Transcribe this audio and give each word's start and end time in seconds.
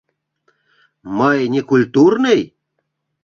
Мый 1.19 1.39
некультурный?! 1.55 2.41